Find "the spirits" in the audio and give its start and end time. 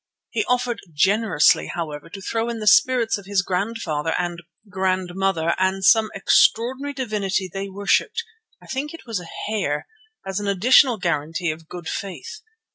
2.57-3.19